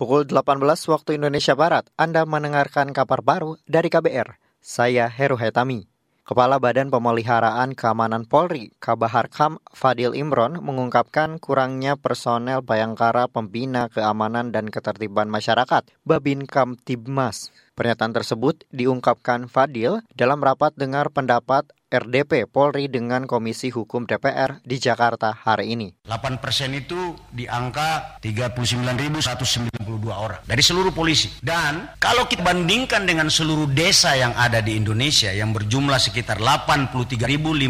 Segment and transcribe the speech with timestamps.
[0.00, 4.32] Pukul 18 waktu Indonesia Barat, Anda mendengarkan kabar baru dari KBR.
[4.56, 5.92] Saya Heru Hetami.
[6.24, 14.56] Kepala Badan Pemeliharaan Keamanan Polri, Kabahar Kam Fadil Imron, mengungkapkan kurangnya personel Bayangkara Pembina Keamanan
[14.56, 17.52] dan Ketertiban Masyarakat, Babin Kamtibmas.
[17.76, 24.78] Pernyataan tersebut diungkapkan Fadil dalam rapat dengar pendapat RDP Polri dengan Komisi Hukum DPR di
[24.78, 25.90] Jakarta hari ini.
[26.06, 29.74] 8 persen itu di angka 39.192
[30.06, 31.34] orang dari seluruh polisi.
[31.42, 37.66] Dan kalau kita bandingkan dengan seluruh desa yang ada di Indonesia yang berjumlah sekitar 83.589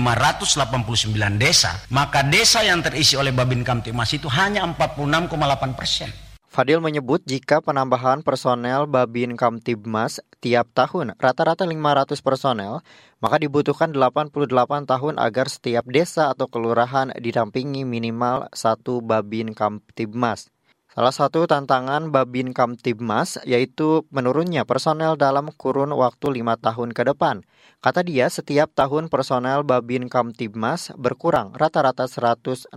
[1.41, 6.30] desa, maka desa yang terisi oleh Babin Kamtimas itu hanya 46,8 persen.
[6.51, 12.83] Fadil menyebut jika penambahan personel Babin Kamtibmas tiap tahun rata-rata 500 personel,
[13.23, 14.51] maka dibutuhkan 88
[14.83, 20.51] tahun agar setiap desa atau kelurahan didampingi minimal satu Babin Kamtibmas.
[20.91, 27.47] Salah satu tantangan Babin Kamtibmas yaitu menurunnya personel dalam kurun waktu lima tahun ke depan.
[27.79, 32.75] Kata dia, setiap tahun personel Babin Kamtibmas berkurang rata-rata 160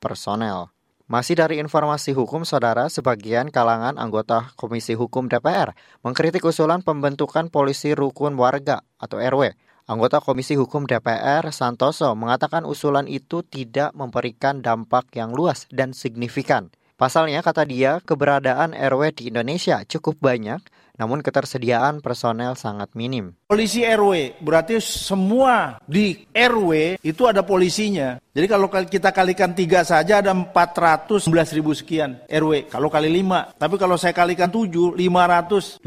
[0.00, 0.72] personel.
[1.10, 5.74] Masih dari informasi hukum, saudara, sebagian kalangan anggota Komisi Hukum DPR
[6.06, 9.58] mengkritik usulan pembentukan polisi rukun warga atau RW.
[9.90, 16.70] Anggota Komisi Hukum DPR Santoso mengatakan usulan itu tidak memberikan dampak yang luas dan signifikan.
[16.94, 20.62] Pasalnya, kata dia, keberadaan RW di Indonesia cukup banyak
[21.00, 23.32] namun ketersediaan personel sangat minim.
[23.48, 28.20] Polisi RW, berarti semua di RW itu ada polisinya.
[28.36, 33.48] Jadi kalau kita kalikan tiga saja ada 411 ribu sekian RW, kalau kali lima.
[33.56, 35.80] Tapi kalau saya kalikan tujuh, 580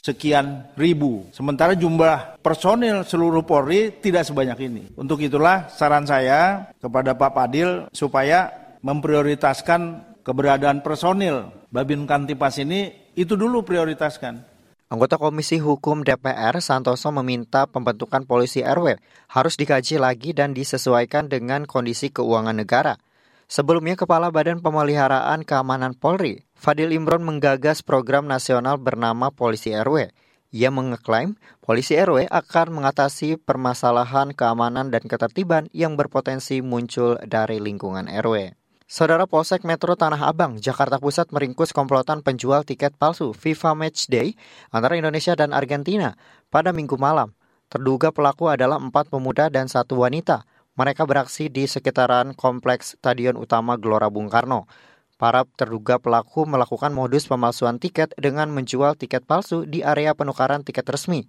[0.00, 1.28] sekian ribu.
[1.36, 4.82] Sementara jumlah personil seluruh Polri tidak sebanyak ini.
[4.96, 8.48] Untuk itulah saran saya kepada Pak Padil supaya
[8.80, 14.44] memprioritaskan keberadaan personil Babin Kantipas ini itu dulu prioritaskan.
[14.92, 19.00] Anggota Komisi Hukum DPR Santoso meminta pembentukan polisi RW
[19.32, 23.00] harus dikaji lagi dan disesuaikan dengan kondisi keuangan negara.
[23.48, 30.12] Sebelumnya Kepala Badan Pemeliharaan Keamanan Polri, Fadil Imron menggagas program nasional bernama Polisi RW.
[30.52, 38.04] Ia mengeklaim polisi RW akan mengatasi permasalahan keamanan dan ketertiban yang berpotensi muncul dari lingkungan
[38.04, 38.52] RW.
[38.92, 44.36] Saudara Polsek Metro Tanah Abang, Jakarta Pusat meringkus komplotan penjual tiket palsu FIFA Matchday
[44.68, 46.12] antara Indonesia dan Argentina
[46.52, 47.32] pada minggu malam.
[47.72, 50.44] Terduga pelaku adalah empat pemuda dan satu wanita.
[50.76, 54.68] Mereka beraksi di sekitaran kompleks Stadion Utama Gelora Bung Karno.
[55.16, 60.84] Para terduga pelaku melakukan modus pemalsuan tiket dengan menjual tiket palsu di area penukaran tiket
[60.84, 61.24] resmi.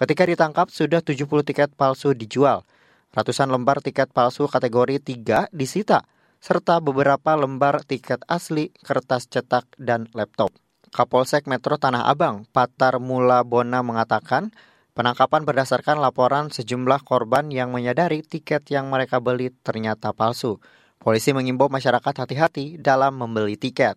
[0.00, 2.64] Ketika ditangkap, sudah 70 tiket palsu dijual.
[3.12, 6.08] Ratusan lembar tiket palsu kategori 3 disita
[6.42, 10.50] serta beberapa lembar tiket asli, kertas cetak, dan laptop.
[10.90, 14.50] Kapolsek Metro Tanah Abang, Patar Mula Bona mengatakan,
[14.92, 20.58] penangkapan berdasarkan laporan sejumlah korban yang menyadari tiket yang mereka beli ternyata palsu.
[20.98, 23.94] Polisi mengimbau masyarakat hati-hati dalam membeli tiket.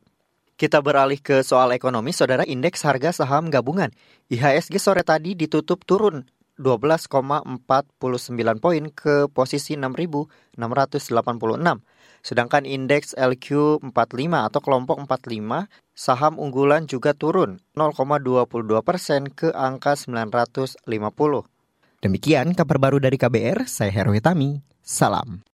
[0.55, 3.91] Kita beralih ke soal ekonomi, saudara indeks harga saham gabungan.
[4.31, 6.23] IHSG sore tadi ditutup turun
[6.57, 7.45] 12,49
[8.63, 10.59] poin ke posisi 6.686.
[12.25, 20.83] Sedangkan indeks LQ45 atau kelompok 45 saham unggulan juga turun 0,22 persen ke angka 950.
[22.01, 24.61] Demikian kabar baru dari KBR, saya Heru Hitami.
[24.81, 25.54] Salam.